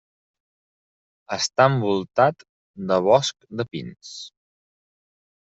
[1.35, 2.47] Està envoltat
[2.93, 4.17] de bosc de pins.